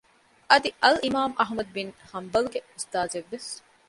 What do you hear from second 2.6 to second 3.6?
އުސްތާޒެއްވެސް